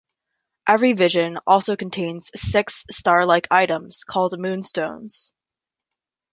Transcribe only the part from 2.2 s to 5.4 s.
six star-like items called Moon Stones.